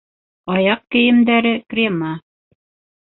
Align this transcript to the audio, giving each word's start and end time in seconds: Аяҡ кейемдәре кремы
Аяҡ 0.53 0.79
кейемдәре 0.95 1.51
кремы 1.73 2.15